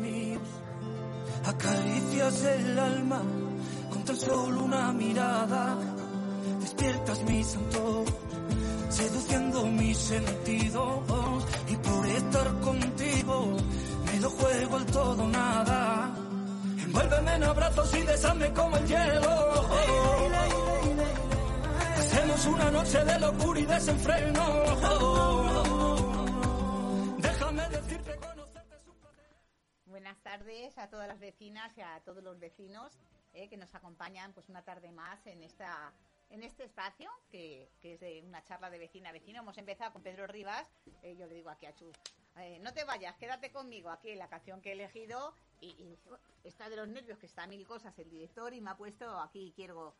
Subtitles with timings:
[0.00, 0.42] míos,
[1.44, 3.22] acaricias el alma
[3.90, 5.76] con tan solo una mirada,
[6.60, 8.14] despiertas mis antojos,
[8.90, 11.00] seduciendo mis sentidos
[11.68, 13.56] y por estar contigo
[14.04, 16.14] me lo juego el todo nada.
[16.84, 19.68] Envuélveme en abrazos y besame como el hielo.
[21.98, 25.77] Hacemos una noche de locura y desenfreno.
[30.78, 32.98] A todas las vecinas y a todos los vecinos
[33.34, 35.92] eh, que nos acompañan pues una tarde más en esta
[36.30, 39.40] en este espacio que, que es de una charla de vecina a vecino.
[39.40, 40.68] Hemos empezado con Pedro Rivas.
[41.02, 41.96] eh, yo le digo aquí a Chus,
[42.36, 45.34] eh, no te vayas, quédate conmigo aquí la canción que he elegido.
[45.60, 45.98] Y,
[46.44, 49.52] está de los nervios, que está mil cosas el director y me ha puesto aquí,
[49.56, 49.94] quiero,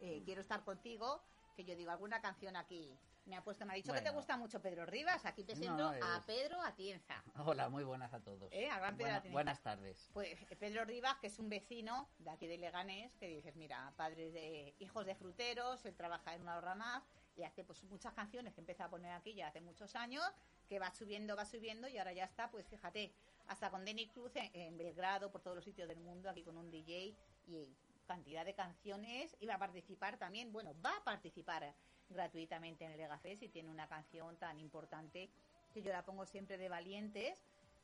[0.00, 1.22] eh, quiero estar contigo.
[1.56, 2.98] Que yo digo, alguna canción aquí.
[3.26, 5.24] Me ha puesto, me ha dicho que te gusta mucho Pedro Rivas.
[5.24, 7.22] Aquí presento No, a Pedro Atienza.
[7.38, 8.52] Hola, muy buenas a todos.
[8.52, 9.32] Eh, a gran Pedro Buena- Atienza.
[9.32, 10.10] buenas tardes.
[10.12, 13.94] Pues eh, Pedro Rivas, que es un vecino de aquí de Leganés, que dices, mira,
[13.96, 17.02] padres de hijos de fruteros, él trabaja en una obra más
[17.36, 20.24] y hace pues muchas canciones que empieza a poner aquí ya hace muchos años,
[20.68, 23.10] que va subiendo, va subiendo y ahora ya está, pues fíjate,
[23.46, 26.58] hasta con Denny Cruz en, en Belgrado, por todos los sitios del mundo, aquí con
[26.58, 27.16] un DJ
[27.46, 27.66] y
[28.06, 31.74] cantidad de canciones y va a participar también, bueno, va a participar
[32.10, 35.30] gratuitamente en el Legafest y tiene una canción tan importante
[35.72, 37.38] que yo la pongo siempre de Valientes,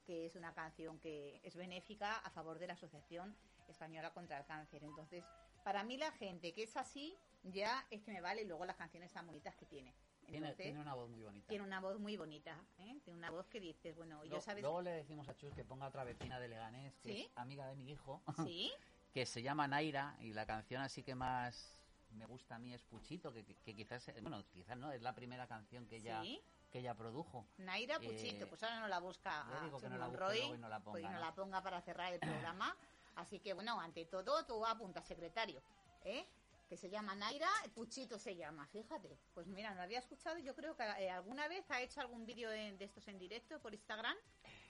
[0.07, 3.37] que es una canción que es benéfica a favor de la Asociación
[3.69, 4.85] Española contra el Cáncer.
[4.85, 5.25] Entonces,
[5.65, 8.77] para mí la gente que es así, ya es que me vale y luego las
[8.77, 9.95] canciones tan bonitas que tiene.
[10.27, 11.49] Tiene, Entonces, tiene una voz muy bonita.
[11.49, 13.01] tiene una voz muy bonita, ¿eh?
[13.03, 14.63] Tiene una voz que dices, bueno, yo sabes...
[14.63, 17.23] Luego le decimos a Chus que ponga otra vecina de Leganés, que ¿Sí?
[17.23, 18.71] es amiga de mi hijo, ¿Sí?
[19.13, 21.80] que se llama Naira, y la canción así que más
[22.15, 25.03] me gusta a mí es Puchito, que, que- que quizás, eh, bueno, quizás no, es
[25.03, 26.41] la primera canción que ella, ¿Sí?
[26.71, 27.47] que ella produjo.
[27.59, 29.45] Naira Eh, Puchito, pues ahora no la busca a
[29.81, 31.25] que no la busque Monroy, luego y no la pues, ponga, no ¿no?
[31.27, 32.77] la ponga para cerrar el programa.
[33.17, 35.63] Así que, bueno, ante todo, tú apunta, secretario,
[36.05, 36.25] ¿eh?
[36.69, 39.19] Que se llama Naira, Puchito se llama, fíjate.
[39.35, 42.53] Pues mira, no había escuchado yo creo que eh, alguna vez ha hecho algún vídeo
[42.53, 44.17] en- de estos en directo por Instagram.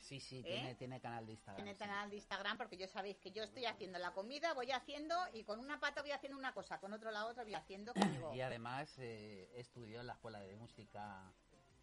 [0.00, 0.42] Sí, sí, ¿Eh?
[0.42, 1.60] tiene, tiene canal de Instagram.
[1.62, 1.78] en el sí.
[1.78, 5.44] canal de Instagram, porque yo sabéis que yo estoy haciendo la comida, voy haciendo y
[5.44, 7.92] con una pata voy haciendo una cosa, con otro la otra voy haciendo.
[7.92, 7.94] Digo,
[8.34, 11.32] Y además eh, estudió en la Escuela de Música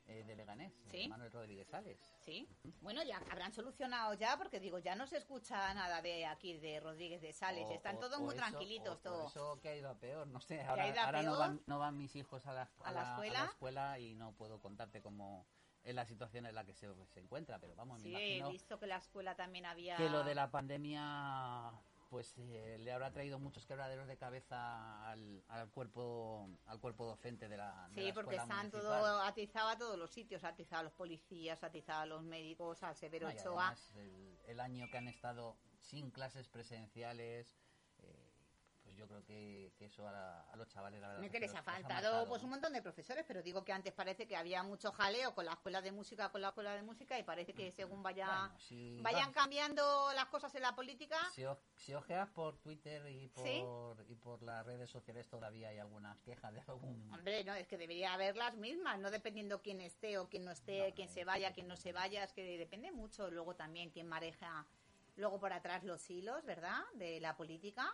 [0.07, 1.07] eh, de Leganés, Sí.
[1.09, 1.99] Manuel Rodríguez Sales.
[2.25, 2.47] Sí,
[2.81, 6.79] bueno, ya habrán solucionado ya, porque digo, ya no se escucha nada de aquí, de
[6.79, 9.31] Rodríguez de Sales, O- están todos o muy eso- tranquilitos, todos.
[9.31, 10.61] eso que ha ido a peor, no sé.
[10.63, 11.39] Ahora, a ahora no, peor.
[11.39, 13.45] van, no van mis hijos a la, ¿A la escuela?
[13.45, 15.45] escuela y no puedo contarte cómo
[15.87, 18.49] es la situación en la que se, se encuentra, pero vamos, Sí, me he imagino
[18.51, 19.95] visto que la escuela también había...
[19.95, 21.71] que lo de la pandemia
[22.09, 27.49] pues eh, le habrá traído muchos quebraderos de cabeza al, al cuerpo al cuerpo docente
[27.49, 28.81] de la de Sí, la porque están municipal.
[28.81, 32.95] todo atizado a todos los sitios, atizado a los policías, atizado a los médicos, al
[32.95, 33.67] Severo No, Ochoa.
[33.67, 37.57] además, el, el año que han estado sin clases presenciales,
[38.97, 41.39] yo creo que, que eso a, la- a los chavales la verdad No es que
[41.39, 44.63] les ha faltado pues un montón de profesores, pero digo que antes parece que había
[44.63, 47.71] mucho jaleo con la escuela de música, con la escuela de música y parece que
[47.71, 51.93] según vaya Bueno, si vayan vas- cambiando las cosas en la política, Si, o- si
[51.93, 53.63] ojeas por Twitter y por, ¿Sí?
[54.11, 57.13] y por las redes sociales todavía hay algunas quejas de algún...
[57.13, 60.51] hombre, no, es que debería haber las mismas, no dependiendo quién esté o quién no
[60.51, 63.55] esté, No, quién no, se vaya, quién no se vaya, es que depende mucho luego
[63.55, 64.65] también quién maneja
[65.17, 66.81] luego por atrás los hilos, ¿verdad?
[66.93, 67.91] De la política.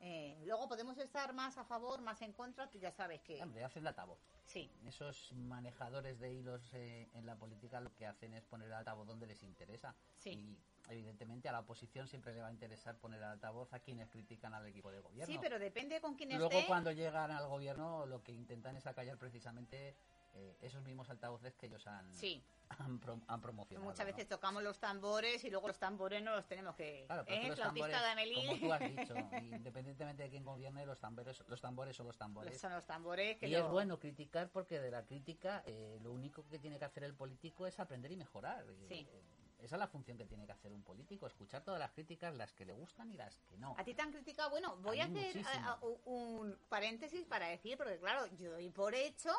[0.00, 3.64] Eh, luego podemos estar más a favor, más en contra, tú ya sabes que Hombre,
[3.64, 4.18] hacen de altavoz.
[4.44, 8.74] sí, Esos manejadores de hilos eh, en la política lo que hacen es poner el
[8.74, 9.94] altavoz donde les interesa.
[10.18, 10.30] Sí.
[10.30, 10.58] Y
[10.88, 14.54] evidentemente a la oposición siempre le va a interesar poner el altavoz a quienes critican
[14.54, 15.32] al equipo de gobierno.
[15.32, 16.66] sí, pero depende con quién Luego esté.
[16.66, 19.96] cuando llegan al gobierno lo que intentan es acallar precisamente
[20.34, 23.84] eh, esos mismos altavoces que ellos han, Sí, han, pro- han promocionado.
[23.88, 24.12] muchas ¿no?
[24.12, 27.04] veces tocamos los tambores y luego los tambores no los tenemos que...
[27.06, 27.48] Claro, pero ¿eh?
[27.48, 28.46] los tambores, de Amelie.
[28.46, 32.60] como tú has dicho, independientemente de quién gobierne, los tambores, los tambores son los tambores.
[32.60, 36.46] Son los tambores que Y es bueno criticar porque de la crítica eh, lo único
[36.48, 38.64] que tiene que hacer el político es aprender y mejorar.
[38.70, 39.08] Y, Sí.
[39.10, 39.22] eh,
[39.58, 42.52] esa es la función que tiene que hacer un político, escuchar todas las críticas, las
[42.52, 43.74] que le gustan y las que no.
[43.76, 47.48] A ti te han criticado, bueno, voy a, A hacer a- a- un paréntesis para
[47.48, 49.30] decir, porque claro, yo doy por hecho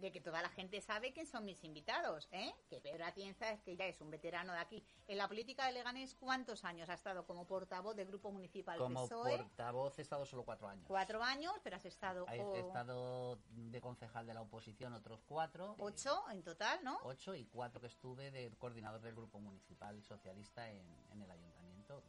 [0.00, 2.54] de que toda la gente sabe quién son mis invitados, ¿eh?
[2.68, 4.82] Que Pedro Atienza es que ya es un veterano de aquí.
[5.06, 9.04] En la política de Leganés, ¿cuántos años ha estado como portavoz del Grupo Municipal Como
[9.04, 9.36] PSOE?
[9.38, 10.84] portavoz he estado solo cuatro años.
[10.86, 15.72] Cuatro años, pero has estado He, estado de concejal de la oposición otros cuatro.
[15.78, 16.98] eh, ocho en total, ¿no?
[17.04, 22.02] ocho y cuatro que estuve de coordinador del grupo municipal socialista en, en el ayuntamiento.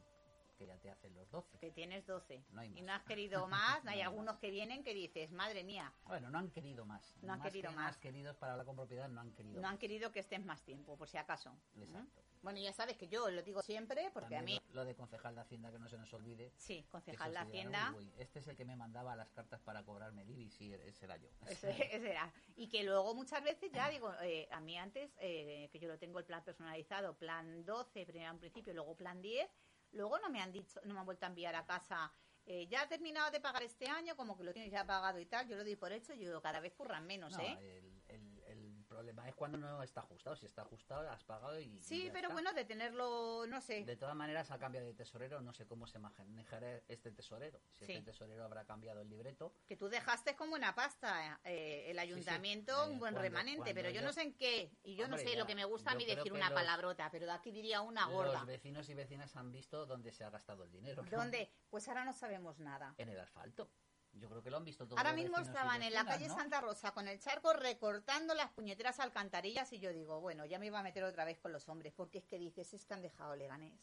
[0.62, 1.58] Que ya te hacen los 12.
[1.58, 2.44] Que tienes 12.
[2.52, 2.84] No hay Y más.
[2.84, 3.84] no has querido más.
[3.84, 7.16] No hay algunos que vienen que dices, madre mía, Bueno, no han querido más.
[7.24, 7.98] No han Más querido que más.
[7.98, 9.80] queridos para hablar con propiedad no han querido no han más.
[9.80, 11.52] querido que estés más tiempo, por si acaso.
[11.74, 11.82] ¿Mm?
[11.82, 12.22] Exacto.
[12.44, 15.42] Bueno, ya sabes que yo lo digo siempre, porque a mí, lo, de concejal de
[15.42, 16.52] Hacienda, que no se nos olvide.
[16.56, 19.84] sí, concejal de Hacienda, uy, uy, este es el que me mandaba las cartas para
[19.84, 21.30] cobrarme el IBI, sí, ese era yo.
[21.48, 22.34] ese, ese era.
[22.56, 26.00] Y que luego muchas veces ya digo, eh, a mí antes, eh, que yo lo
[26.00, 29.48] tengo el plan personalizado, plan 12, primero en principio, luego plan 10,
[29.92, 32.12] luego no me han dicho, no me han vuelto a enviar a casa.
[32.46, 35.26] eh, ya ha terminado de pagar este año, como que lo tienes ya pagado y
[35.28, 37.58] tal, yo lo doy por hecho, yo cada vez curran menos, No, ¿eh?
[37.62, 37.91] el
[39.02, 40.36] problema es cuando no está ajustado.
[40.36, 41.82] Si está ajustado, has pagado y.
[41.82, 42.34] Sí, pero está.
[42.34, 43.84] bueno, de tenerlo, no sé.
[43.84, 45.42] De todas maneras, ha cambiado de tesorero.
[45.42, 47.60] No sé cómo se manejará este tesorero.
[47.74, 47.94] Si Sí.
[47.94, 49.56] este tesorero habrá cambiado el libreto.
[49.66, 53.74] Que tú dejaste con buena pasta eh, el ayuntamiento, Eh, un buen cuando- remanente, cuando
[53.76, 54.72] pero yo, yo- no sé en qué.
[54.84, 57.10] Y yo Hombre, no sé lo que me gusta a mí decir una los- palabrota,
[57.12, 58.34] pero de aquí diría una gorda.
[58.34, 61.02] Los vecinos y vecinas han visto dónde se ha gastado el dinero.
[61.04, 61.10] ¿no?
[61.10, 61.52] ¿Dónde?
[61.70, 62.94] Pues ahora no sabemos nada.
[62.98, 63.72] En el asfalto.
[64.14, 64.98] Yo creo que lo han visto todos.
[64.98, 66.36] Ahora mismo estaban en la calle ¿no?
[66.36, 70.68] Santa Rosa con el charco recortando las puñeteras alcantarillas y yo digo, bueno, ya me
[70.68, 73.02] iba a meter otra vez con los hombres, porque es que dices, es que han
[73.02, 73.80] dejado Leganés.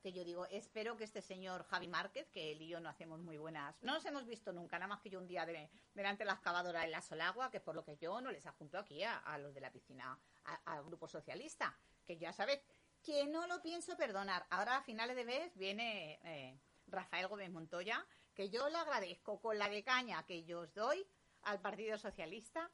[0.00, 3.20] Que yo digo, espero que este señor Javi Márquez, que él y yo no hacemos
[3.20, 6.24] muy buenas, no nos hemos visto nunca, nada más que yo un día de, delante
[6.24, 9.04] de la excavadora en la Solagua, que por lo que yo no les adjunto aquí
[9.04, 10.18] a, a los de la piscina,
[10.64, 12.60] al Grupo Socialista, que ya sabes
[13.02, 14.46] que no lo pienso perdonar.
[14.50, 19.58] Ahora a finales de mes viene eh, Rafael Gómez Montoya, que yo le agradezco con
[19.58, 21.06] la de caña que yo os doy
[21.42, 22.70] al Partido Socialista,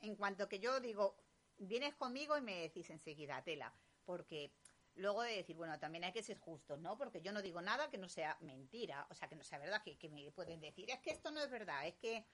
[0.00, 1.16] en cuanto que yo digo,
[1.58, 3.72] vienes conmigo y me decís enseguida, tela,
[4.04, 4.52] porque
[4.94, 6.98] luego de decir, bueno, también hay que ser justos, ¿no?
[6.98, 9.82] Porque yo no digo nada que no sea mentira, o sea, que no sea verdad,
[9.82, 12.26] que, que me pueden decir, es que esto no es verdad, es que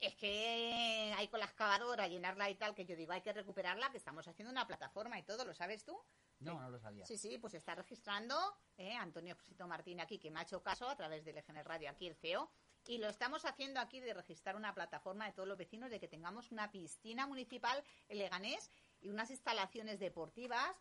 [0.00, 3.90] es que hay con la excavadora llenarla y tal, que yo digo, hay que recuperarla,
[3.90, 6.00] que estamos haciendo una plataforma y todo, ¿lo sabes tú?
[6.40, 7.04] No, no lo sabía.
[7.04, 8.36] Sí, sí, pues está registrando
[8.76, 11.90] eh, Antonio Exposito Martín aquí, que me ha hecho caso a través del EGN Radio,
[11.90, 12.50] aquí el CEO,
[12.86, 16.08] y lo estamos haciendo aquí de registrar una plataforma de todos los vecinos de que
[16.08, 18.70] tengamos una piscina municipal en Leganés
[19.00, 20.76] y unas instalaciones deportivas,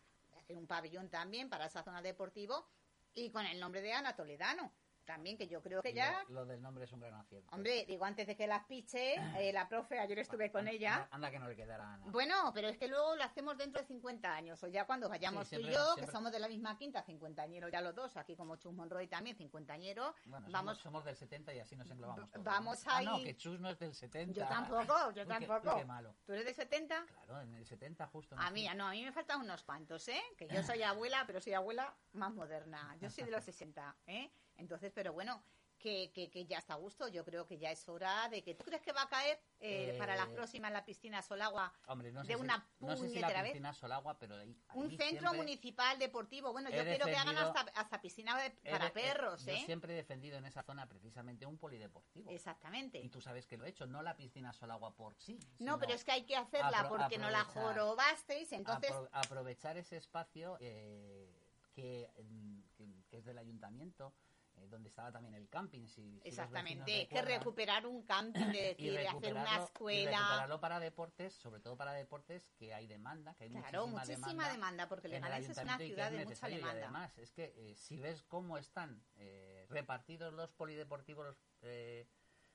[0.49, 2.67] un pabellón también para esa zona deportivo
[3.13, 4.71] y con el nombre de Ana Toledano.
[5.07, 6.21] También, que yo creo que ya...
[6.27, 7.55] Lo, lo del nombre es un gran acierto.
[7.55, 11.07] Hombre, digo, antes de que las piche, eh, la profe, ayer estuve con ella.
[11.11, 12.05] Anda, que no le quedará a Ana.
[12.09, 15.47] Bueno, pero es que luego lo hacemos dentro de 50 años, o ya cuando vayamos
[15.47, 17.95] Sí, tú y siempre- yo, siempre- que somos de la misma quinta, cincuentañeros ya los
[17.95, 21.77] dos, aquí como Chus Monroy también, cincuentañero, Bueno, vamos, somos, somos del 70 y así
[21.77, 22.43] nos englobamos todos.
[22.45, 22.91] vamos ¿no?
[22.91, 23.23] Ah, no, ahí.
[23.23, 24.33] que Chus no es del 70.
[24.41, 25.69] yo tampoco, yo qué- tampoco.
[25.73, 26.15] uy, qué malo.
[26.25, 27.05] ¿Tú eres de 70?
[27.05, 28.35] Claro, en el 70 justo.
[28.37, 30.21] A mí, no, a mí me faltan unos cuantos, ¿eh?
[30.37, 32.93] Que yo soy abuela, pero soy abuela más moderna.
[32.99, 34.29] Yo soy de los 60, ¿eh?
[34.57, 35.41] Entonces, pero bueno,
[35.79, 37.07] que, que, que ya está a gusto.
[37.07, 38.55] Yo creo que ya es hora de que...
[38.55, 42.11] ¿Tú crees que va a caer eh, Eh, para las próximas la piscina Solagua Hombre,
[42.11, 45.35] no sé de si- una no sé si la piscina Solagua, pero ahí, un centro
[45.35, 46.51] municipal deportivo?
[46.51, 49.61] Bueno, yo quiero que hagan hasta, hasta piscina de- he para he- perros, Yo ¿eh?
[49.65, 52.31] siempre he defendido en esa zona precisamente un polideportivo.
[52.31, 52.97] Exactamente.
[52.99, 55.39] Y tú sabes que lo he hecho, no la piscina Solagua por sí.
[55.59, 58.91] No, pero es que hay que hacerla porque no la jorobasteis, entonces...
[58.91, 61.31] apro- aprovechar ese espacio eh,
[61.75, 64.11] mm, que- que es del ayuntamiento,
[64.57, 65.87] eh, donde estaba también el camping.
[65.87, 69.63] Si, si Exactamente, vecinos que recuperar un camping, de decir, de hacer una recuperarlo- y
[69.63, 70.11] escuela.
[70.11, 74.49] recuperarlo para deportes, sobre todo para deportes que hay demanda, que hay Claro, muchísima, muchísima
[74.49, 76.75] demanda, porque Leganés es una ciudad es de mucha demanda.
[76.79, 82.07] Y además, es que eh, si ves cómo están eh, repartidos los polideportivos eh,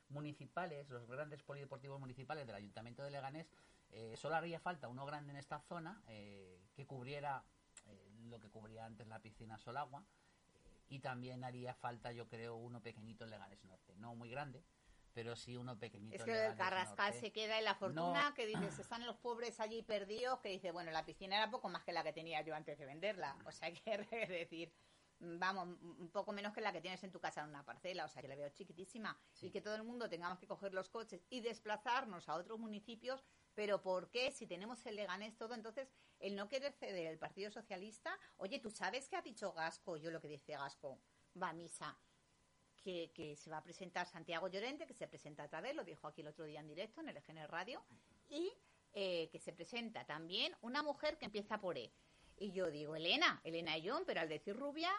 [0.08, 3.50] municipales, los grandes polideportivos municipales del ayuntamiento de Leganés,
[3.90, 7.44] eh, solo haría falta uno grande en esta zona eh, que cubriera
[8.28, 10.04] lo que cubría antes la piscina Solagua
[10.92, 14.62] y también haría falta, yo creo, uno pequeñito en Leganés Norte, no muy grande,
[15.14, 16.16] pero sí uno pequeñito.
[16.16, 18.34] Es que el Carrascal se queda en la fortuna, No.
[18.34, 21.82] que dices, están los pobres allí perdidos, que dice, bueno, la piscina era poco más
[21.82, 23.38] que la que tenía yo antes de venderla.
[23.46, 24.70] O sea, que decir,
[25.18, 28.08] vamos, un poco menos que la que tienes en tu casa en una parcela, o
[28.08, 29.18] sea, que la veo chiquitísima.
[29.32, 29.46] Sí.
[29.46, 33.24] Y que todo el mundo tengamos que coger los coches y desplazarnos a otros municipios,
[33.54, 34.30] pero ¿por qué?
[34.30, 35.88] Si tenemos el Leganés todo, entonces
[36.20, 39.96] el no querer ceder el Partido Socialista, oye, ¿tú sabes qué ha dicho Gasco?
[39.96, 40.98] Yo lo que dice Gasco,
[41.40, 41.98] va a misa
[42.82, 46.06] que, que se va a presentar Santiago Llorente, que se presenta otra vez, lo dijo
[46.06, 47.82] aquí el otro día en directo en el EGN Radio,
[48.28, 48.52] y
[48.94, 51.90] eh, que se presenta también una mujer que empieza por E.
[52.38, 54.90] Y yo digo, Elena, Elena y John, pero al decir rubia,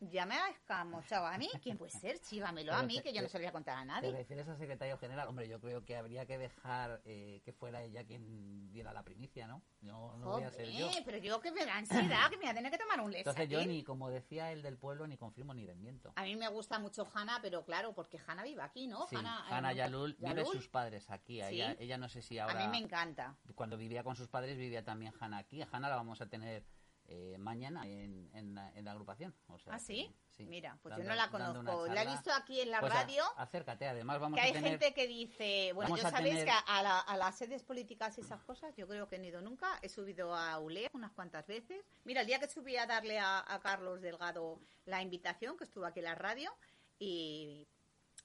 [0.00, 1.48] ya me ha escamochado a mí.
[1.62, 2.18] ¿Quién puede ser?
[2.20, 3.86] Chívamelo a mí, te- que yo no te- se lo voy a contar a ¿Te
[3.86, 4.12] nadie.
[4.12, 5.28] refieres al secretario general?
[5.28, 9.46] Hombre, yo creo que habría que dejar eh, que fuera ella quien diera la primicia,
[9.46, 9.62] ¿no?
[9.80, 10.88] No, no voy a ser yo.
[11.04, 13.48] Pero yo que me da ansiedad, que me voy a tener que tomar un Entonces
[13.48, 16.12] yo ni, como decía el del pueblo, ni confirmo ni desmiento.
[16.16, 19.06] A mí me gusta mucho Hanna, pero claro, porque Hanna vive aquí, ¿no?
[19.08, 21.40] Sí, Hanna, Hanna eh, Yalul, vive sus padres aquí.
[21.42, 21.54] Sí.
[21.56, 22.60] Ella, ella no sé si A ahora...
[22.60, 23.36] mí me encanta.
[23.54, 25.60] Cuando vivía con sus padres vivía también Hanna aquí.
[25.62, 26.64] A Hanna la vamos a tener
[27.10, 29.34] eh, mañana en, en, la, en, la, agrupación.
[29.48, 30.14] O sea, ¿Ah, sí?
[30.30, 31.86] sí Mira, pues dando- yo no la conozco.
[31.86, 33.22] La he visto aquí en la Pues a- radio.
[33.36, 34.70] acércate, además vamos que hay a tener...
[34.72, 38.20] gente que dice, bueno, yo sabéis tener- que a, la- a las sedes políticas y
[38.20, 39.78] esas cosas, yo creo que no he ido nunca.
[39.82, 41.82] He subido a ULE unas cuantas veces.
[42.04, 45.86] Mira, el día que subí a darle a, a Carlos Delgado la invitación, que estuvo
[45.86, 46.52] aquí en la radio,
[46.98, 47.66] y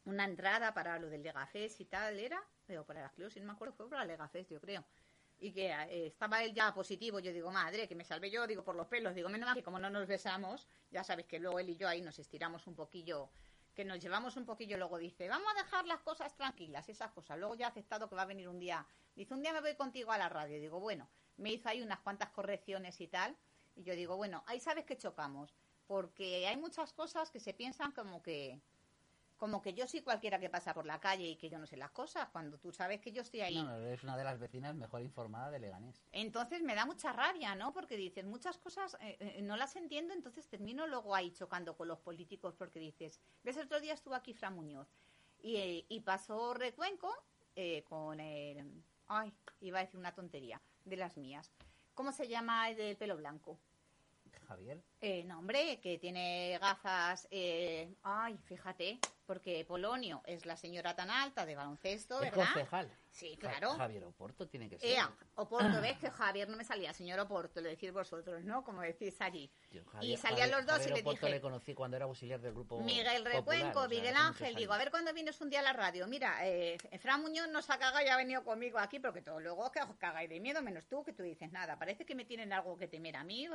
[0.06, 2.44] una entrada para lo del Legafest y tal, ¿era?
[2.66, 4.84] Pero para la esclerosis, no me acuerdo, fue para la Legafest, yo creo.
[5.44, 8.64] Y que eh, estaba él ya positivo, yo digo, madre, que me salvé yo, digo,
[8.64, 11.60] por los pelos, digo, menos mal que como no nos besamos, ya sabéis que luego
[11.60, 13.30] él y yo ahí nos estiramos un poquillo,
[13.74, 17.38] que nos llevamos un poquillo, luego dice, vamos a dejar las cosas tranquilas, esas cosas.
[17.38, 19.76] Luego ya ha aceptado que va a venir un día, dice, un día me voy
[19.76, 23.36] contigo a la radio, digo, bueno, me hizo ahí unas cuantas correcciones y tal,
[23.76, 25.54] y yo digo, bueno, ahí sabes que chocamos,
[25.88, 28.62] porque hay muchas cosas que se piensan como que
[29.44, 31.76] como que yo soy cualquiera que pasa por la calle y que yo no sé
[31.76, 33.56] las cosas, cuando tú sabes que yo estoy ahí.
[33.56, 36.02] No, no, eres una de las vecinas mejor informada de Leganés.
[36.14, 37.74] Entonces me da mucha rabia, ¿no?
[37.74, 41.90] Porque dices, muchas cosas eh, eh, no las entiendo, entonces termino luego ahí chocando con
[41.90, 44.88] los políticos porque dices, ves, el otro día estuvo aquí Fran Muñoz
[45.42, 47.14] y, eh, y pasó Recuenco
[47.58, 48.82] eh, con el...
[49.10, 51.52] Ay, iba a decir una tontería, de las mías.
[51.94, 53.60] ¿Cómo se llama el del pelo blanco?
[54.48, 57.28] Javier, Eh, no, hombre, que tiene gafas.
[57.32, 62.46] eh, ay, fíjate, porque Polonio es la señora tan alta de baloncesto, es ¿verdad?
[62.54, 62.92] concejal.
[63.14, 63.76] Sí, claro.
[63.76, 64.90] Javier Oporto tiene que ser.
[64.90, 68.64] Ea, Oporto, ves que Javier no me salía, señor Oporto, lo decís vosotros, ¿no?
[68.64, 69.52] Como decís allí.
[69.70, 72.42] Yo, y salían los dos y Javier le Oporto dije, le conocí cuando era auxiliar
[72.42, 75.52] del grupo Miguel Popular, Recuenco, o sea, Miguel Ángel, digo, a ver cuándo vienes un
[75.52, 76.08] día a la radio.
[76.08, 79.72] Mira, eh, Fran Muñoz nos ha cagado y ha venido conmigo aquí, porque todo luego
[79.72, 81.78] que os cagáis de miedo, menos tú, que tú dices nada.
[81.78, 83.48] Parece que me tienen algo que temer a mí.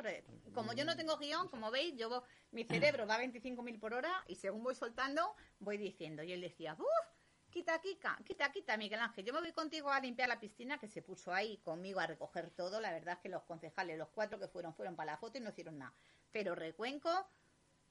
[0.54, 2.22] Como yo no tengo guion, como veis, yo
[2.52, 6.22] mi cerebro va a 25.000 por hora y según voy soltando, voy diciendo.
[6.22, 7.17] Y él decía, ¡Uf!
[7.58, 9.24] Quita, quita, quita, quita, Miguel Ángel.
[9.24, 12.50] Yo me voy contigo a limpiar la piscina, que se puso ahí conmigo a recoger
[12.50, 12.80] todo.
[12.80, 15.40] La verdad es que los concejales, los cuatro que fueron, fueron para la foto y
[15.40, 15.92] no hicieron nada.
[16.30, 17.10] Pero Recuenco,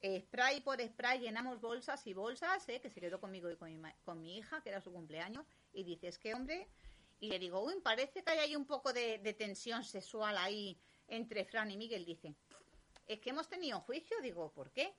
[0.02, 2.80] spray por spray, llenamos bolsas y bolsas, ¿eh?
[2.80, 5.44] que se quedó conmigo y con mi, con mi hija, que era su cumpleaños.
[5.74, 6.66] Y dice, es que hombre,
[7.20, 10.80] y le digo, uy, parece que hay ahí un poco de, de tensión sexual ahí
[11.08, 12.06] entre Fran y Miguel.
[12.06, 12.34] Dice,
[13.06, 14.16] es que hemos tenido juicio.
[14.22, 14.94] Digo, ¿por qué?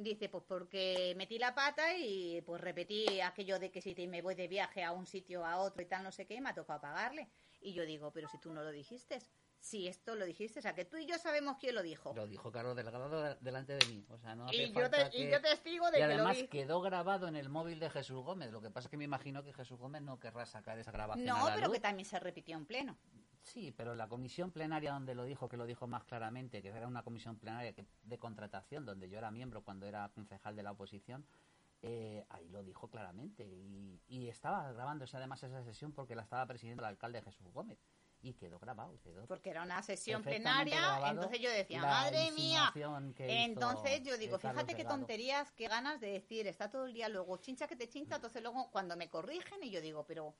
[0.00, 4.22] Dice, pues porque metí la pata y pues repetí aquello de que si te- me
[4.22, 6.54] voy de viaje a un sitio a otro y tal, no sé qué, me ha
[6.54, 7.32] tocado pagarle.
[7.60, 9.26] Y yo digo, pero si tú no lo dijiste,
[9.60, 12.12] si esto lo dijiste, o sea, que tú y yo sabemos quién lo dijo.
[12.14, 14.06] Lo dijo Carlos Delgado de- delante de mí.
[14.08, 16.06] O sea, no hace y, yo falta te, y que- yo testigo de Y que
[16.06, 18.50] lo además quedó grabado en el móvil de Jesús Gómez.
[18.52, 21.28] Lo que pasa es que me imagino que Jesús Gómez no querrá sacar esa grabación
[21.28, 21.74] a No, la pero luz.
[21.76, 22.96] que también se repitió en pleno.
[23.42, 26.86] Sí, pero la comisión plenaria donde lo dijo, que lo dijo más claramente, que era
[26.86, 31.24] una comisión plenaria de contratación, donde yo era miembro cuando era concejal de la oposición,
[31.82, 33.44] eh, ahí lo dijo claramente.
[33.46, 37.78] Y, y estaba grabándose además esa sesión porque la estaba presidiendo el alcalde Jesús Gómez.
[38.20, 42.72] Y quedó grabado, quedó Porque era una sesión plenaria, grabado entonces yo decía, madre mía.
[43.18, 47.36] Entonces yo digo, fíjate qué tonterías, qué ganas de decir, está todo el día luego
[47.36, 50.34] chincha que te chincha, entonces luego cuando me corrigen y yo digo, pero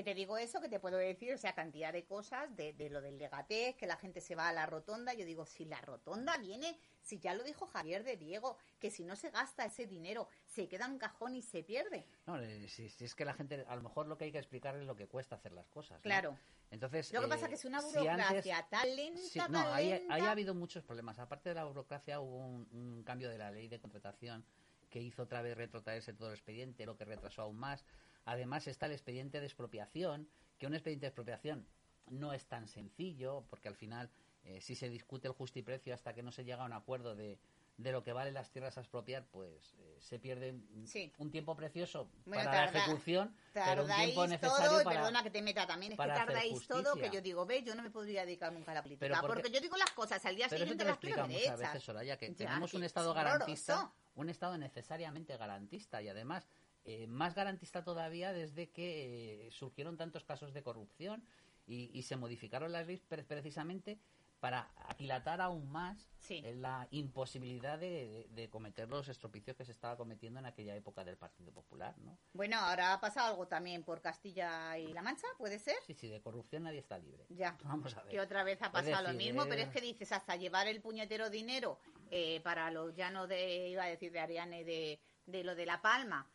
[0.00, 2.88] que te digo eso, que te puedo decir, o sea, cantidad de cosas, de, de
[2.88, 5.78] lo del legatez, que la gente se va a la rotonda, yo digo, si la
[5.82, 9.86] rotonda viene, si ya lo dijo Javier de Diego, que si no se gasta ese
[9.86, 12.06] dinero, se queda en un cajón y se pierde.
[12.24, 14.38] No, eh, si, si es que la gente, a lo mejor lo que hay que
[14.38, 15.98] explicar es lo que cuesta hacer las cosas.
[15.98, 16.02] ¿no?
[16.02, 16.38] Claro.
[16.70, 19.72] Entonces, Lo que eh, pasa que es una si burocracia antes- tan lenta, tan no,
[19.74, 21.18] ahí ha habido muchos problemas.
[21.18, 24.46] Aparte de la burocracia, hubo un, un cambio de la ley de contratación
[24.88, 27.84] que hizo otra vez retrotraerse todo el expediente, lo que retrasó aún más.
[28.24, 31.66] Además está el expediente de expropiación, que un expediente de expropiación
[32.08, 34.10] no es tan sencillo, porque al final,
[34.44, 36.72] eh, si se discute el justo y precio hasta que no se llega a un
[36.72, 37.38] acuerdo de,
[37.76, 41.10] de lo que valen las tierras a expropiar, pues eh, se pierde un- Sí.
[41.18, 45.00] un tiempo precioso Bueno, para tarda- la ejecución, pero un tiempo necesario todo, para...
[45.00, 47.62] perdona que te meta también, es que para hacer tardáis todo, que yo digo, ve,
[47.62, 50.24] yo no me podría dedicar nunca a la política, porque- porque yo digo las cosas
[50.26, 51.72] al día siguiente las quiero explica ver muchas hechas.
[51.72, 53.30] veces, Soraya, que Ya, tenemos un que Estado horroroso.
[53.38, 56.46] garantista, un Estado necesariamente garantista y además
[56.90, 61.22] eh, más garantista todavía desde que eh, surgieron tantos casos de corrupción
[61.66, 63.98] y, y se modificaron las leyes pre- precisamente
[64.40, 66.40] para aquilatar aún más Sí.
[66.44, 70.74] eh, la imposibilidad de, de- de cometer los estropicios que se estaba cometiendo en aquella
[70.74, 72.16] época del Partido Popular, ¿no?
[72.32, 75.76] Bueno, ahora ha pasado algo también por Castilla y La Mancha, ¿puede ser?
[75.86, 77.26] Sí, sí, de corrupción nadie está libre.
[77.28, 77.58] Ya.
[77.64, 78.10] Vamos a ver.
[78.12, 81.28] Que otra vez ha pasado lo mismo, pero es que dices hasta llevar el puñetero
[81.28, 81.78] dinero
[82.10, 85.82] eh, para los llanos de, iba a decir de Ariane, de, de lo de La
[85.82, 86.26] Palma,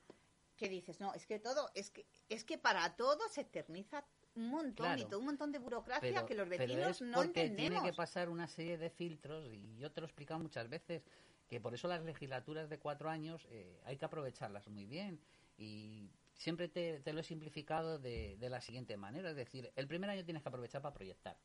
[0.56, 4.50] que dices, no, es que todo, es que, es que para todo se eterniza un
[4.50, 5.02] montón Claro.
[5.02, 7.58] y todo un montón de burocracia pero, que los vecinos no entendemos.
[7.58, 11.04] tiene que pasar una serie de filtros y yo te lo he explicado muchas veces
[11.48, 15.22] que por eso las legislaturas de cuatro años eh, hay que aprovecharlas muy bien
[15.58, 19.88] y siempre te, te lo he simplificado de, de la siguiente manera es decir el
[19.88, 21.38] primer año tienes que aprovechar para proyectar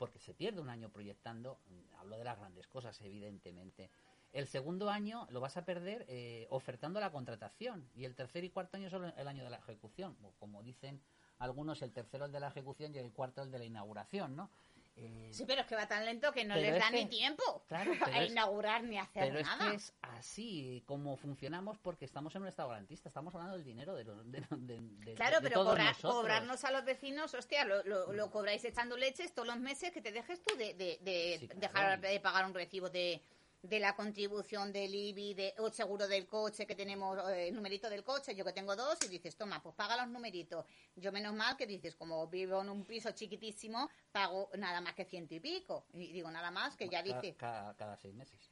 [0.00, 3.90] porque se pierde un año proyectando, mm, hablo de las grandes cosas, evidentemente.
[4.32, 8.50] El segundo año lo vas a perder eh, ofertando la contratación y el tercer y
[8.50, 11.00] cuarto año son el año de la ejecución, o como dicen
[11.38, 14.50] algunos, el tercero el de la ejecución y el cuarto el de la inauguración, ¿no?
[14.96, 17.06] Eh, sí, pero es que va tan lento que no les es da que- ni
[17.08, 19.70] tiempo claro, a es- inaugurar ni a hacer Pero es nada.
[19.70, 23.94] que es así como funcionamos porque estamos en un estado garantista, estamos hablando del dinero
[23.94, 26.14] de, los- de, de- de- Claro, pero todos cobrar- nosotros.
[26.14, 30.02] cobrarnos a los vecinos, hostia, lo, lo, lo cobráis echando leches todos los meses que
[30.02, 31.60] te dejes tú de, de, de Sí, claro.
[31.60, 33.22] dejar de pagar un recibo de,
[33.62, 37.90] de la contribución del IBI de, o seguro del coche que tenemos, eh, el numerito
[37.90, 40.64] del coche, yo que tengo dos, y dices, toma, pues paga los numeritos.
[40.96, 45.04] Yo menos mal que dices, como vivo en un piso chiquitísimo, pago nada más que
[45.04, 45.86] ciento y pico.
[45.92, 48.50] Y digo, nada más que ya Ca- dice, Cada, cada seis meses.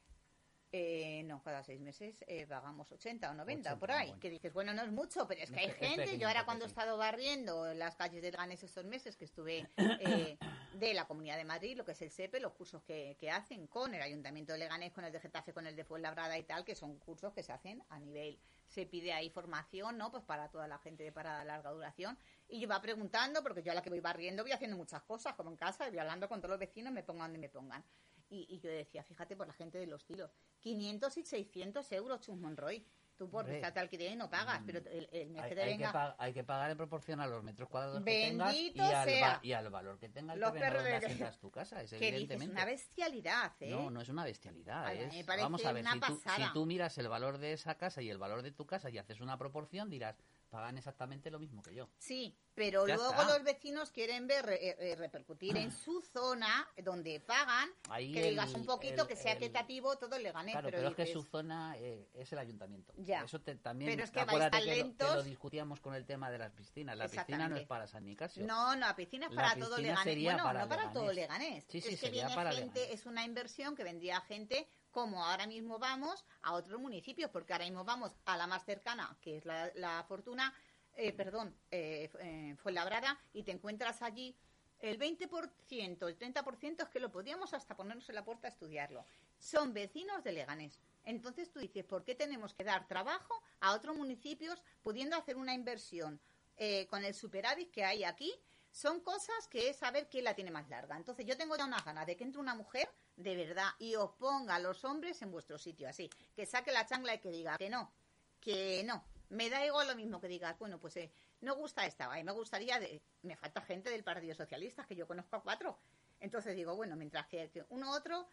[0.71, 4.07] eh, no, cada seis meses eh, pagamos 80 o 90 por 80, ahí.
[4.09, 4.19] bueno.
[4.21, 6.19] Que dices, bueno, no es mucho, pero es que hay gente.
[6.19, 9.67] Yo ahora cuando he estado barriendo en las calles del Ganes estos meses que estuve
[9.77, 10.37] eh,
[10.79, 13.67] de la Comunidad de Madrid, lo que es el SEPE, los cursos que, que hacen
[13.67, 16.63] con el Ayuntamiento de Leganés, con el de Getafe, con el de Fuenlabrada y tal,
[16.63, 18.39] que son cursos que se hacen a nivel.
[18.67, 20.11] Se pide ahí formación, ¿no?
[20.11, 22.17] Pues para toda la gente de para larga duración.
[22.47, 25.33] Y yo iba preguntando, porque yo a la que voy barriendo voy haciendo muchas cosas,
[25.35, 27.83] como en casa, y voy hablando con todos los vecinos, me pongan donde me pongan.
[28.29, 32.21] Y, y yo decía, fíjate por la gente de los tiros, 500 y 600 euros,
[32.21, 32.85] Chus Monroy.
[33.19, 35.61] Tú por Hombre, rescate alquiler no pagas, mm, pero el, el mes Hay, que te
[35.61, 35.91] hay que venga...
[35.91, 39.09] pa- hay que pagar en proporción a los metros cuadrados que tengas y Bendito al,
[39.09, 39.39] sea.
[39.43, 42.53] y al valor que tenga el Los terreno donde asientas tu casa, es que evidentemente.
[42.53, 43.71] una bestialidad, ¿eh?
[43.71, 44.85] No, no es una bestialidad.
[44.85, 47.51] A es- me vamos a ver, una si tú, si tú miras el valor de
[47.51, 50.15] esa casa y el valor de tu casa y haces una proporción, dirás,
[50.49, 51.89] pagan exactamente lo mismo que yo.
[51.97, 53.25] Sí, pero Ya luego está.
[53.37, 58.49] los vecinos quieren ver eh, eh, repercutir en su zona donde pagan, Ahí que digas
[58.49, 60.95] el- un poquito el- que sea el- equitativo todo el Leganés, Claro, pero, pero, es
[60.95, 62.93] que su zona eh, es el ayuntamiento.
[62.97, 63.21] Ya.
[63.23, 65.93] Eso te, también, Pero es que vais acuérdate tan que, lo, que lo discutíamos con
[65.95, 66.97] el tema de las piscinas.
[66.97, 68.45] La piscina no es para San Nicasio.
[68.45, 70.23] No, no, la piscina es La para todo Leganés.
[70.23, 71.39] Bueno, para no para todo Leganés.
[71.39, 71.65] Leganés.
[71.69, 72.99] Sí, sí, es que viene para gente, Leganés.
[72.99, 77.65] es una inversión que vendría gente como ahora mismo vamos a otros municipios, porque ahora
[77.65, 80.53] mismo vamos a la más cercana, que es la, Fortuna,
[80.95, 84.35] eh, perdón, eh, eh, Fuenlabrada, y te encuentras allí
[84.79, 89.05] el 20%, el 30% es que lo podíamos hasta ponernos en la puerta a estudiarlo.
[89.37, 90.79] Son vecinos de Leganés.
[91.03, 95.53] Entonces tú dices, ¿por qué tenemos que dar trabajo a otros municipios pudiendo hacer una
[95.53, 96.21] inversión
[96.55, 98.33] eh, con el superávit que hay aquí?
[98.71, 100.95] Son cosas que es saber quién la tiene más larga.
[100.95, 104.11] Entonces yo tengo ya unas ganas de que entre una mujer de verdad y os
[104.11, 107.57] ponga a los hombres en vuestro sitio, así, que saque la changla y que diga
[107.57, 107.91] que no,
[108.39, 109.03] que no.
[109.29, 112.31] Me da igual lo mismo que digas, bueno, pues eh, no gusta esta, ay, me
[112.31, 115.77] gustaría, de, me falta gente del Partido Socialista, que yo conozco a cuatro.
[116.19, 118.27] Entonces digo, bueno, mientras que, que uno otro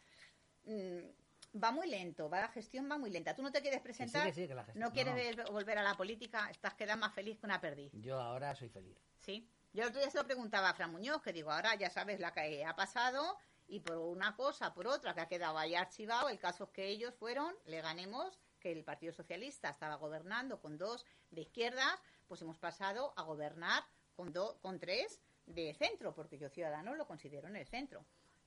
[0.65, 3.35] mm, va muy lento, va la gestión va muy lenta.
[3.35, 5.45] Tú no te quieres sí, presentar, sí, no quieres no.
[5.47, 7.93] volver a la política, estás quedando más feliz que una perdiz.
[7.93, 8.97] Yo ahora soy feliz.
[9.19, 9.47] Sí.
[9.73, 12.21] Yo el otro día se lo preguntaba a Fran Muñoz, que digo, ahora ya sabes
[12.21, 13.37] la que ha pasado
[13.69, 16.87] y por una cosa, por otra, que ha quedado ahí archivado, el caso es que
[16.89, 22.43] ellos fueron, le ganemos, que el Partido Socialista estaba gobernando con dos de izquierdas, pues
[22.43, 23.83] hemos pasado a gobernar
[24.15, 28.05] con, do- con tres de centro, porque yo Ciudadanos lo considero en el centro.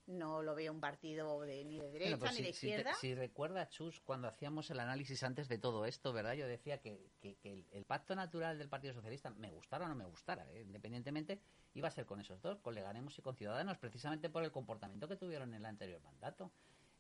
[0.10, 2.60] No lo veo un partido de, ni de derecha Bueno, pues ni si, de si
[2.62, 2.94] te- izquierda.
[2.96, 6.34] si recuerdas, Chus, cuando hacíamos el análisis antes de todo esto, ¿verdad?
[6.34, 9.88] Yo decía que, que- que el, el pacto natural del Partido Socialista, me gustara o
[9.88, 10.62] no me gustara, ¿eh?
[10.62, 11.40] independientemente,
[11.76, 15.08] iba a ser con esos dos, con Leganemos y con Ciudadanos, precisamente por el comportamiento
[15.08, 16.52] que tuvieron en el anterior mandato.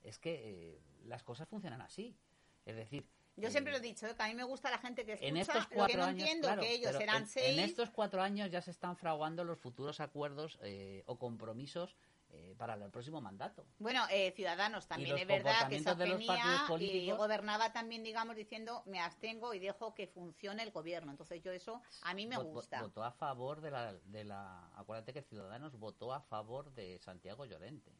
[0.03, 2.15] Es que eh, las cosas funcionan así.
[2.63, 3.07] Es decir...
[3.37, 5.29] Yo eh, siempre lo he dicho, que a mí me gusta la gente que escucha,
[5.29, 7.57] en estos lo que cuatro no años, entiendo claro, que ellos en, seis.
[7.57, 11.95] en estos cuatro años ya se están fraguando los futuros acuerdos eh, o compromisos
[12.31, 13.65] eh, para el próximo mandato.
[13.79, 18.99] Bueno, eh, Ciudadanos también es verdad que se abstenía y gobernaba también, digamos, diciendo me
[18.99, 21.11] abstengo y dejo que funcione el gobierno.
[21.11, 22.81] Entonces yo eso a mí me gusta.
[22.81, 24.69] Votó a favor de la, de la...
[24.75, 27.91] Acuérdate que Ciudadanos votó a favor de Santiago Llorente.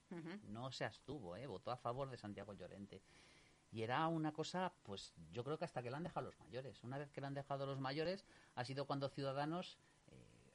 [0.43, 1.47] No se abstuvo, ¿eh?
[1.47, 3.01] Votó a favor de Santiago Llorente.
[3.71, 6.83] Y era una cosa, pues yo creo que hasta que la han dejado los mayores.
[6.83, 9.77] Una vez que la han dejado los mayores, ha sido cuando Ciudadanos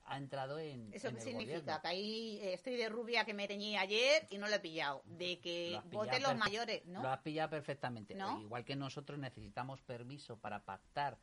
[0.06, 0.92] ha entrado en.
[0.92, 1.58] ¿Eso en qué el significa?
[1.60, 1.82] gobierno.
[1.82, 5.02] Que ahí eh, estoy de rubia que me teñí ayer y no lo he pillado.
[5.06, 7.02] De que Lo voten los mayores, ¿no?
[7.02, 8.14] Lo has pillado perfectamente.
[8.14, 8.40] ¿No?
[8.40, 11.18] Igual que nosotros necesitamos permiso para pactar.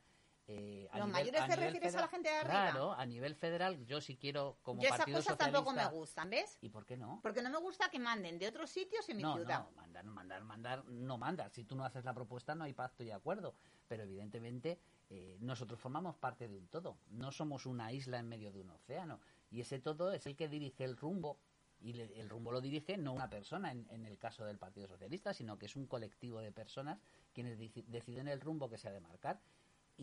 [0.53, 2.51] Eh, a ¿Los nivel- mayores te refieres a la federal- gente de arriba?
[2.51, 6.29] Claro, a nivel federal, yo si quiero como Yo esas Partido cosas tampoco me gustan,
[6.29, 6.57] ¿ves?
[6.61, 7.19] ¿Y por qué no?
[7.23, 9.59] Porque no me gusta que manden de otros sitios en mi No, ciudad.
[9.63, 11.49] no, mandar, mandar, mandar, no mandar.
[11.51, 13.55] Si tú no haces la propuesta no hay pacto y acuerdo.
[13.87, 16.97] Pero evidentemente eh, nosotros formamos parte de un todo.
[17.07, 19.19] No somos una isla en medio de un océano.
[19.49, 21.39] Y ese todo es el que dirige el rumbo.
[21.83, 24.87] Y le- el rumbo lo dirige no una persona en, en el caso del Partido
[24.87, 26.99] Socialista, sino que es un colectivo de personas
[27.33, 29.41] quienes deciden el rumbo que se ha de marcar.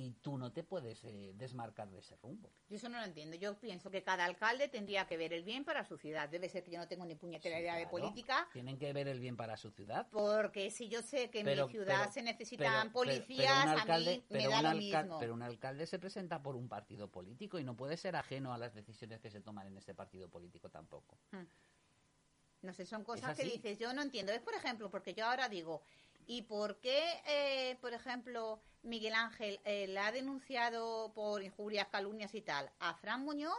[0.00, 2.52] Y tú no te puedes eh, desmarcar de ese rumbo.
[2.68, 3.34] Yo eso no lo entiendo.
[3.34, 6.28] Yo pienso que cada alcalde tendría que ver el bien para su ciudad.
[6.28, 8.48] Debe ser que yo no tengo ni puñetera Sí, idea de política.
[8.52, 10.06] Tienen que ver el bien para su ciudad.
[10.12, 13.72] Porque si yo sé que en mi ciudad pero- se necesitan pero- policías, un a
[13.82, 15.18] alcalde- mí me pero da un lo mismo.
[15.18, 18.58] Pero un alcalde se presenta por un partido político y no puede ser ajeno a
[18.58, 21.18] las decisiones que se toman en ese partido político tampoco.
[22.62, 24.32] No sé, son cosas que dices, yo no entiendo.
[24.32, 25.82] Es, por ejemplo, porque yo ahora digo,
[26.29, 32.35] ¿y por qué, eh, por ejemplo, Miguel Ángel eh, le ha denunciado por injurias, calumnias
[32.37, 33.59] y tal a Fran Muñoz?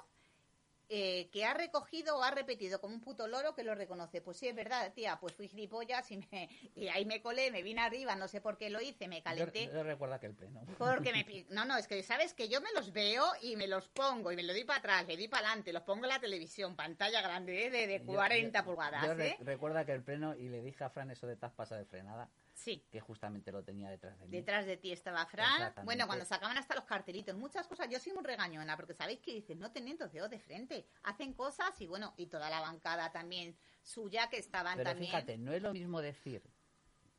[0.92, 4.22] eh, que ha recogido o ha repetido como un puto loro que lo reconoce.
[4.22, 7.62] Pues sí, es verdad, tía, pues fui gilipollas y, me, y ahí me colé, me
[7.62, 9.70] vine arriba, no sé por qué lo hice, me Yo, calenté.
[9.72, 10.62] yo recuerda que el pleno.
[10.80, 11.46] Porque me...
[11.52, 14.36] No, no, es que sabes que yo me los veo y me los pongo y
[14.36, 17.22] me lo doy para atrás, le doy para adelante, los pongo en la televisión, pantalla
[17.22, 17.70] grande ¿eh?
[17.70, 19.38] de, de Yo- 40 yo- pulgadas, yo ¿eh?
[19.42, 22.32] recuerda que el pleno, y le dije a Fran eso de tas pasa de frenada,
[22.60, 22.86] Sí.
[22.92, 24.32] que justamente lo tenía detrás de mí.
[24.38, 25.74] Detrás de ti estaba Fran.
[25.86, 27.88] Bueno, cuando sacaban hasta los cartelitos, muchas cosas.
[27.90, 30.86] Yo soy muy regañona, porque sabéis que dicen, no tienen dos dedos de frente.
[31.04, 35.10] Hacen cosas y bueno, y toda la bancada también suya que estaban Pero también.
[35.12, 36.44] fíjate, no es lo mismo decir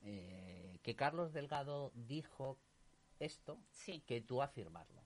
[0.03, 2.59] eh, que Carlos Delgado dijo
[3.18, 5.00] esto Sí, que tú afirmarlo.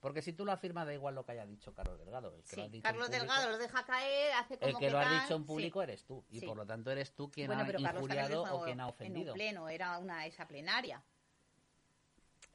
[0.00, 2.34] Porque si tú lo afirmas, da igual lo que haya dicho Carlos Delgado.
[2.34, 4.76] El que lo ha dicho Carlos en público- Delgado lo deja caer, hace como El
[4.78, 5.46] que lo ha dicho en sí.
[5.46, 6.24] público eres tú.
[6.30, 6.46] Y Sí.
[6.46, 9.32] por lo tanto eres tú quien Bueno, ha injuriado o quien ha En ofendido.
[9.32, 11.02] un pleno, era una esa plenaria.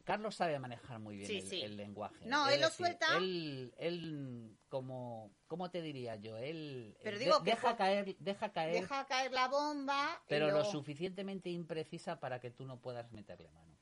[0.03, 2.25] Carlos sabe manejar muy bien el, lenguaje.
[2.27, 3.07] No, Es él lo suelta.
[3.17, 6.37] Él, él como, ¿cómo te diría yo?
[6.37, 10.21] Él Pero digo de- deja caer, deja caer, Deja caer la bomba.
[10.27, 13.74] pero lo suficientemente imprecisa para que tú no puedas meterle mano.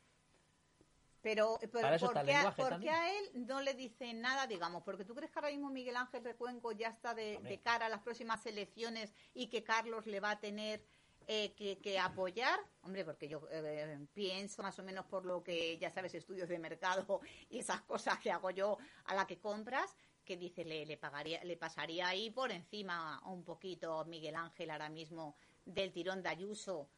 [1.23, 2.93] Pero, pero Para eso ¿por, qué a, lenguaje por también.
[2.93, 4.83] qué a él no le dicen nada, digamos?
[4.83, 8.01] Porque tú crees que ahora mismo Miguel Ángel Recuenco ya está de, cara a las
[8.01, 10.83] próximas elecciones y que Carlos le va a tener
[11.27, 12.59] eh, que, que apoyar.
[12.81, 16.59] Hombre, porque yo eh, pienso más o menos por lo que ya sabes, estudios de
[16.59, 20.97] mercado y esas cosas que hago yo a la que compras, que dice, le, le,
[20.97, 26.27] pagaría, le pasaría ahí por encima un poquito Miguel Ángel ahora mismo del tirón de
[26.27, 26.89] Ayuso.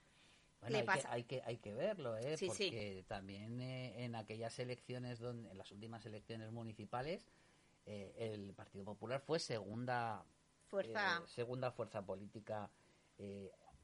[0.70, 2.38] Bueno, le hay, que, hay, que, hay que verlo, ¿eh?
[2.38, 2.66] Sí, sí.
[2.70, 7.28] porque también eh, en aquellas elecciones, donde, en las últimas elecciones municipales,
[7.86, 10.26] eh, el Partido Popular fue segunda
[10.70, 11.18] Fuerza.
[11.18, 12.70] eh, segunda fuerza política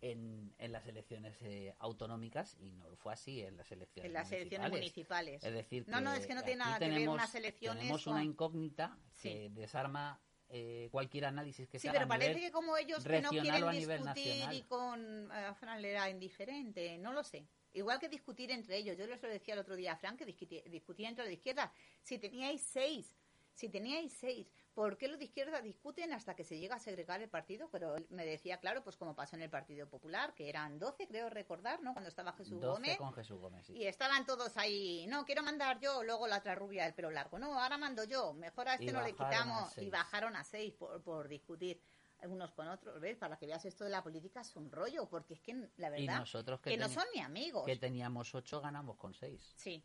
[0.01, 4.31] en, en las elecciones eh, autonómicas y no fue así en las elecciones en las
[4.31, 5.41] elecciones municipales.
[5.41, 5.43] municipales.
[5.43, 8.03] Es decir, No, no, es que no tiene nada que ver tenemos- unas elecciones Tenemos
[8.03, 9.29] con- una incógnita Sí.
[9.29, 10.19] que desarma
[10.53, 13.21] eh, cualquier análisis que Sí, se haga pero a parece nivel que como ellos que
[13.21, 14.55] no quieren nivel discutir nacional.
[14.55, 17.47] y con eh, Fran le era indiferente, no lo sé.
[17.73, 18.97] Igual que discutir entre ellos.
[18.97, 21.71] Yo les lo decía el otro día a Fran que discutir entre de izquierda.
[22.01, 23.15] Si teníais seis,
[23.53, 27.21] si teníais seis, ¿por qué los de izquierda discuten hasta que se llega a segregar
[27.21, 27.69] el partido?
[27.71, 31.07] Pero él me decía, claro, pues como pasó en el Partido Popular, que eran 12,
[31.07, 31.93] creo recordar, ¿no?
[31.93, 32.97] Cuando estaba Jesús 12 Gómez.
[32.97, 33.65] con Jesús Gómez.
[33.65, 33.73] sí.
[33.73, 37.37] Y estaban todos ahí, no, quiero mandar yo, luego la otra rubia del pelo largo,
[37.39, 39.71] no, ahora mando yo, mejor a este Y no le quitamos.
[39.73, 39.91] Y seis.
[39.91, 41.81] bajaron a seis por, por discutir
[42.23, 43.17] unos con otros, ¿ves?
[43.17, 46.05] Para que veas esto de la política es un rollo, porque es que la Y
[46.05, 47.65] verdad nosotros que, que no son ni amigos.
[47.65, 49.53] que teníamos 8 ganamos con 6.
[49.57, 49.83] Sí.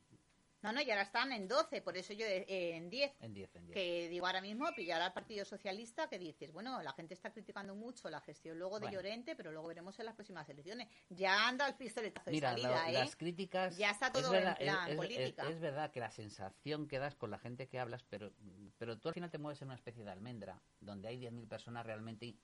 [0.63, 2.45] No, no, y ahora están en 12, por eso yo eh,
[2.77, 3.13] en 10.
[3.21, 3.75] En 10, en 10.
[3.75, 7.75] Que digo ahora mismo, pillar al Partido Socialista, que dices, bueno, la gente está criticando
[7.75, 8.97] mucho la gestión luego de Bueno.
[8.97, 10.89] Llorente, pero luego veremos en las próximas elecciones.
[11.11, 12.93] Ya anda el pistoletazo de Mira, salida, la- ¿eh?
[12.95, 13.77] las críticas.
[13.77, 15.43] Ya está es todo verdad, en plan es- es- política.
[15.45, 18.33] Es, es verdad que la sensación que das con la gente que hablas, pero,
[18.79, 21.85] pero tú al final te mueves en una especie de almendra, donde hay 10.000 personas
[21.87, 22.35] realmente.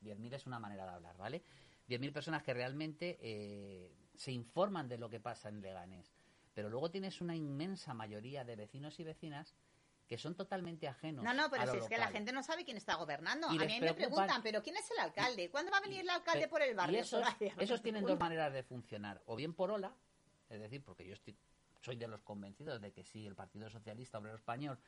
[0.00, 1.42] 10.000 es una manera de hablar, ¿vale?
[1.88, 6.10] 10.000 personas que realmente eh, se informan de lo que pasa en Leganés.
[6.54, 9.54] Pero luego tienes una inmensa mayoría de vecinos y vecinas
[10.06, 11.24] que son totalmente ajenos.
[11.24, 13.46] No, no, a pero lo si es que la gente no sabe quién está gobernando.
[13.52, 15.48] Y a mí me preguntan, ¿pero quién es el alcalde?
[15.50, 16.98] ¿Cuándo va a venir el alcalde por el barrio?
[16.98, 19.22] Y esos, tienen dos maneras de funcionar.
[19.26, 19.94] O bien por ola,
[20.48, 21.36] es decir, porque yo estoy,
[21.80, 24.80] soy de los convencidos de que sí, el Partido Socialista Obrero Español,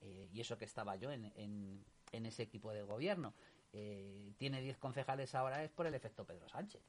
[0.00, 3.34] eh, y eso que estaba yo en, en, en ese equipo de gobierno,
[3.72, 6.82] eh, tiene 10 concejales ahora es por el efecto Pedro Sánchez.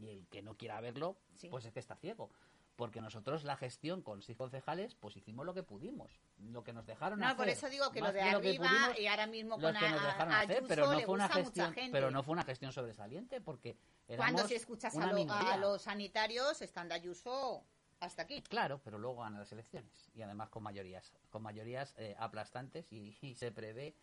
[0.00, 1.48] Y el que no quiera verlo, Sí.
[1.48, 2.30] pues es que está ciego.
[2.78, 6.86] Porque nosotros la gestión con seis concejales, pues hicimos lo que pudimos, lo que nos
[6.86, 7.36] dejaron No, hacer.
[7.36, 9.74] por eso digo que lo de que lo que arriba pudimos, y ahora mismo con
[9.74, 12.72] que nos dejaron a hacer, pero no fue una gestión, pero no fue una gestión
[12.72, 13.76] sobresaliente porque
[14.16, 17.64] Cuando si escuchas a, lo- a los sanitarios, están de Ayuso
[17.98, 18.42] hasta aquí.
[18.42, 23.18] Claro, pero luego ganan las elecciones y además con mayorías, con mayorías eh, aplastantes y,
[23.20, 23.96] y se prevé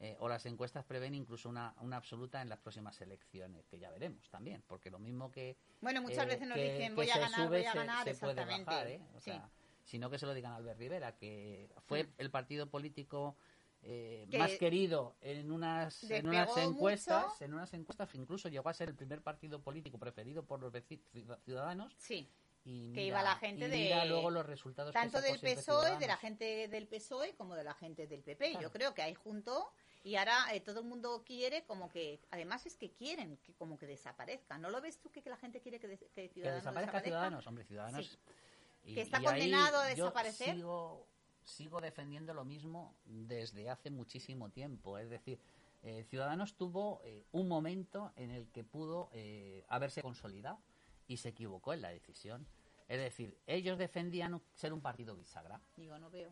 [0.00, 3.90] eh, o las encuestas prevén incluso una, una absoluta en las próximas elecciones, que ya
[3.90, 7.10] veremos también, porque lo mismo que Bueno, muchas eh, veces nos que- dicen que voy
[7.10, 8.70] a se ganar, sube, voy a se- ganar, se puede exactamente.
[8.70, 9.00] bajar, ¿eh?
[9.14, 9.30] O Sí.
[9.30, 9.50] sea,
[9.84, 12.12] sino que se lo digan a Albert Rivera, que fue Mm.
[12.18, 13.36] el partido político
[13.80, 17.44] eh, Que más querido en unas, en unas encuestas, mucho.
[17.44, 20.72] en unas encuestas que incluso llegó a ser el primer partido político preferido por los
[21.44, 22.28] ciudadanos Sí,
[22.64, 25.38] y que mira- iba la gente y de mira luego los resultados que tanto del
[25.38, 28.50] PSOE, de la gente del PSOE como de la gente del PP.
[28.50, 28.62] Claro.
[28.66, 29.72] Yo creo que ahí junto
[30.04, 33.78] y ahora eh, todo el mundo quiere como que, además es que quieren que como
[33.78, 34.56] que desaparezca.
[34.58, 36.92] ¿No lo ves tú que, que la gente quiere que, des- que que Ciudadanos desaparezca
[36.92, 37.04] desaparezca?
[37.08, 38.06] Ciudadanos, hombre, Ciudadanos.
[38.06, 38.18] Sí.
[38.90, 40.54] y- Que está y ahí condenado a yo desaparecer.
[40.54, 41.06] Sigo,
[41.44, 44.98] sigo defendiendo lo mismo desde hace muchísimo tiempo.
[44.98, 45.38] Es decir,
[45.82, 50.58] eh, Ciudadanos tuvo eh, un momento en el que pudo eh, haberse consolidado
[51.06, 52.46] y se equivocó en la decisión.
[52.88, 56.30] Es decir, ellos defendían ser un partido bisagra Digo, no veo.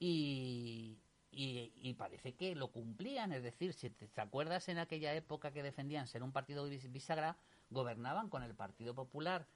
[0.00, 0.96] y,
[1.34, 3.32] y, y parece que lo cumplían.
[3.32, 7.36] Es decir, si te, acuerdas en aquella época que defendían ser un partido bis- bisagra,
[7.70, 9.46] gobernaban con el Partido Popular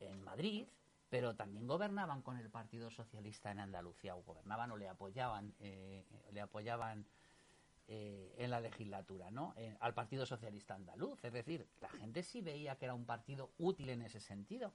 [0.00, 0.66] en Madrid,
[1.08, 6.04] pero también gobernaban con el Partido Socialista en Andalucía, o gobernaban o le apoyaban, eh,
[6.32, 7.06] le apoyaban
[7.88, 9.54] eh, en la legislatura, ¿no?
[9.56, 11.22] Eh, al Partido Socialista Andaluz.
[11.24, 14.72] Es decir, la gente sí veía que era un partido útil en ese sentido.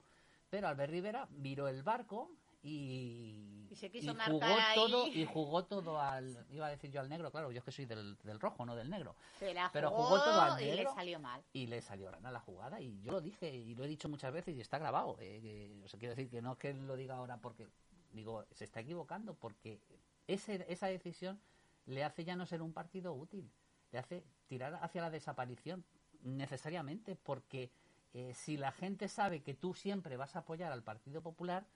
[0.48, 2.30] Pero Albert Rivera viró el barco
[2.62, 4.74] y, Y se quiso jugó marcar ahí.
[4.76, 7.72] todo y jugó todo al iba a decir yo al negro claro yo es que
[7.72, 10.76] soy del, del rojo no del negro Se la Pero jugó todo al y le
[10.76, 10.94] negro.
[10.94, 11.42] salió mal.
[11.52, 14.32] y le salió rana la jugada y yo lo dije y lo he dicho muchas
[14.32, 16.96] veces y está grabado eh, que- o sea, quiero decir que no es que lo
[16.96, 17.68] diga ahora porque
[18.12, 19.80] digo se está equivocando porque
[20.26, 21.40] ese, esa decisión
[21.86, 23.50] le hace ya no ser un partido útil
[23.90, 25.84] le hace tirar hacia la desaparición
[26.22, 27.70] necesariamente porque
[28.14, 31.66] eh, si la gente sabe que tú siempre vas a apoyar al Partido Popular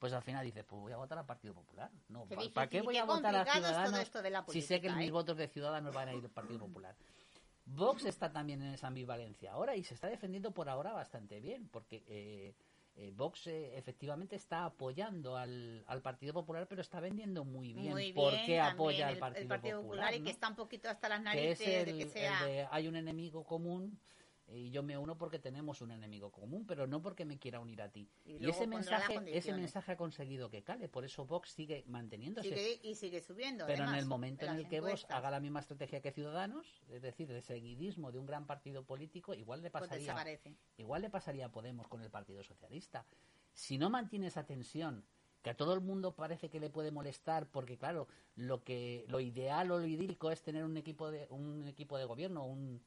[0.00, 1.90] pues al final dices, pues voy a votar al Partido Popular.
[2.08, 4.62] No, Qué ¿pa- difícil ¿para qué voy a votar a Ciudadanos esto de la si
[4.62, 5.12] sé que política, mis ¿eh?
[5.12, 6.96] votos de Ciudadanos van a ir al Partido Popular?
[7.66, 11.68] Vox está también en esa ambivalencia ahora y se está defendiendo por ahora bastante bien,
[11.68, 12.54] porque eh,
[12.96, 17.90] eh, Vox eh, efectivamente está apoyando al, al Partido Popular, pero está vendiendo muy bien.
[17.92, 20.24] Muy bien, ¿Por qué también apoya al Partido, el Partido Popular, y ¿no?
[20.24, 22.44] que está un poquito hasta las Que narices es el, de que el sea...
[22.46, 24.00] de hay un enemigo común
[24.52, 27.82] y yo me uno porque tenemos un enemigo común, pero no porque me quiera unir
[27.82, 28.08] a ti.
[28.24, 32.48] Y ese mensaje, ese mensaje ha conseguido que cale, por eso Vox sigue manteniéndose.
[32.48, 33.66] Sigue, y sigue subiendo.
[33.66, 35.16] Pero en el momento en el que Vox encuestas.
[35.16, 39.34] haga la misma estrategia que Ciudadanos, es decir, de seguidismo de un gran partido político,
[39.34, 40.40] igual le pues pasaría,
[40.76, 43.06] igual le pasaría a Podemos con el Partido Socialista.
[43.52, 45.04] Si no mantiene esa tensión,
[45.42, 49.20] que a todo el mundo parece que le puede molestar, porque claro, lo que lo
[49.20, 52.82] ideal o lo idílico es tener un equipo de un equipo de gobierno, un,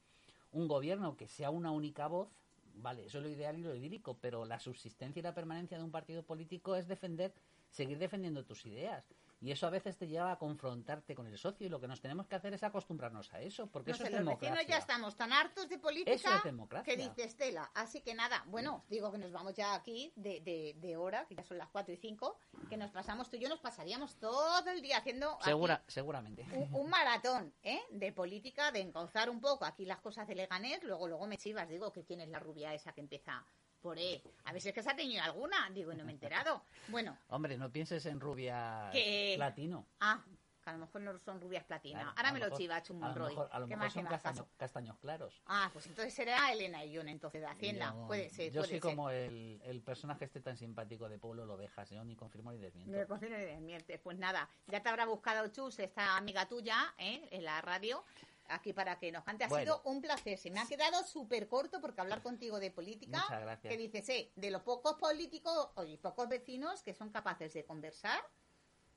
[0.54, 2.30] un gobierno que sea una única voz,
[2.76, 5.84] vale, eso es lo ideal y lo idílico, pero la subsistencia y la permanencia de
[5.84, 7.34] un partido político es defender,
[7.70, 9.04] seguir defendiendo tus ideas.
[9.44, 12.00] Y eso a veces te lleva a confrontarte con el socio y lo que nos
[12.00, 14.52] tenemos que hacer es acostumbrarnos a eso, porque No eso sé, es los democracia.
[14.56, 16.86] vecinos ya estamos tan hartos de política Eso es democracia.
[16.96, 17.70] que dice Estela.
[17.76, 21.36] Así que nada, bueno, digo que nos vamos ya aquí de, de, de hora, que
[21.36, 22.38] ya son las 4 y 5,
[22.70, 26.46] que nos pasamos tú y yo, nos pasaríamos todo el día haciendo aquí Segura, seguramente.
[26.54, 27.82] un, un maratón ¿eh?
[27.92, 31.68] de política, de encauzar un poco aquí las cosas de Leganés, luego luego me chivas,
[31.68, 33.44] digo que quién es la rubia esa que empieza
[33.84, 34.24] por E.
[34.46, 36.64] A ver si es que se ha tenido alguna, digo, no me he enterado.
[36.88, 39.86] Bueno, Hombre, no pienses en rubia Que- latino.
[40.00, 40.24] ah,
[40.64, 42.00] que a lo mejor no son rubias platina.
[42.00, 43.30] Claro, Ahora me lo chiva Chum A lo Monroy.
[43.32, 44.22] mejor, a lo ¿Qué mejor son más
[44.58, 45.42] castaños, claros.
[45.46, 47.92] Ah, pues entonces será Elena y John entonces de Hacienda.
[47.94, 48.82] Yo- puede ser, Yo puede soy ser.
[48.82, 52.60] como el, el personaje este tan simpático de Pueblo lo dejas, yo ni confirmo ni
[52.60, 52.98] desmiento.
[52.98, 54.00] Me cocina y desmientes.
[54.00, 57.28] Pues nada, ya te habrá buscado Chus, esta amiga tuya, ¿eh?
[57.32, 58.02] en la radio,
[58.50, 59.44] aquí para que nos cante.
[59.44, 59.64] Ha Bueno.
[59.64, 60.38] sido un placer.
[60.38, 63.72] Se me ha quedado súper corto porque hablar contigo de política, Muchas gracias.
[63.72, 68.20] que dices, eh, de los pocos políticos y pocos vecinos que son capaces de conversar,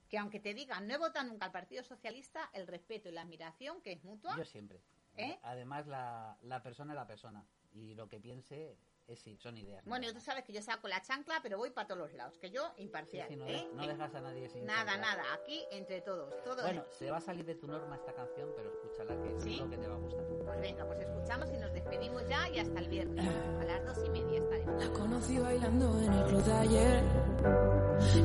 [0.09, 3.23] que aunque te digan no he votado nunca al Partido Socialista, el respeto y la
[3.23, 4.81] admiración, que es mutua, Yo siempre.
[5.17, 5.39] ¿Eh?
[5.43, 7.45] Además, la, la persona es la persona.
[7.73, 8.77] Y lo que piense
[9.09, 9.85] es sí, son ideas.
[9.85, 12.51] Bueno, tú sabes que yo saco la chancla, pero voy para todos los lados, que
[12.51, 12.73] yo.
[12.77, 13.29] Sí, imparcial.
[13.29, 13.69] sí, no, ¿eh?
[13.75, 16.35] no dejas a nadie sin Nada, nada, aquí entre todos.
[16.43, 19.55] Todo Bueno, se va a salir de tu norma esta canción, pero escúchala que ¿Sí?
[19.55, 20.27] seguro que te va a gustar.
[20.27, 23.27] Pues venga, pues escuchamos y nos despedimos ya y hasta el viernes.
[23.61, 24.85] A las dos y media estaremos.
[24.85, 27.05] La conocí bailando en el club de ayer.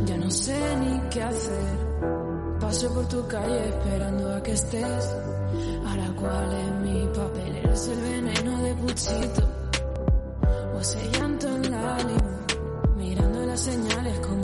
[0.05, 2.59] Ya no sé ni qué hacer.
[2.59, 5.15] Paso por tu calle esperando a que estés.
[5.85, 7.55] Ahora cuál es mi papel.
[7.55, 9.60] Eres el veneno de Puchito.
[10.81, 12.39] O ese llanto en la limo.
[12.97, 14.40] Mirando las señales como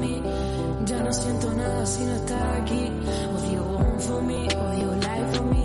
[0.00, 2.90] Ya no siento nada si no estás aquí.
[3.36, 5.59] Odio one for me, odio life for me.